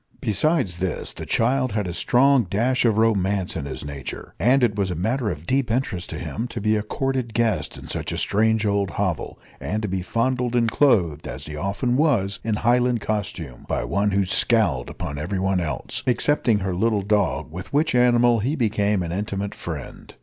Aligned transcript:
Besides 0.19 0.79
this, 0.79 1.13
the 1.13 1.27
child 1.27 1.73
had 1.73 1.85
a 1.85 1.93
strong 1.93 2.45
dash 2.45 2.85
of 2.85 2.97
romance 2.97 3.55
in 3.55 3.65
his 3.65 3.85
nature, 3.85 4.33
and 4.39 4.63
it 4.63 4.75
was 4.75 4.89
a 4.89 4.95
matter 4.95 5.29
of 5.29 5.45
deep 5.45 5.69
interest 5.69 6.09
to 6.09 6.17
him 6.17 6.47
to 6.47 6.59
be 6.59 6.75
a 6.75 6.81
courted 6.81 7.35
guest 7.35 7.77
in 7.77 7.85
such 7.85 8.11
a 8.11 8.17
strange 8.17 8.65
old 8.65 8.89
hovel, 8.97 9.37
and 9.59 9.83
to 9.83 9.87
be 9.87 10.01
fondled 10.01 10.55
and 10.55 10.71
clothed, 10.71 11.27
as 11.27 11.45
he 11.45 11.55
often 11.55 11.97
was, 11.97 12.39
in 12.43 12.55
Highland 12.55 12.99
costume, 12.99 13.63
by 13.69 13.83
one 13.83 14.09
who 14.09 14.25
scowled 14.25 14.89
upon 14.89 15.19
everyone 15.19 15.59
else 15.59 16.01
excepting 16.07 16.57
her 16.61 16.73
little 16.73 17.03
dog, 17.03 17.51
with 17.51 17.71
which 17.71 17.93
animal 17.93 18.39
he 18.39 18.55
became 18.55 19.03
an 19.03 19.11
intimate 19.11 19.53
friend. 19.53 20.15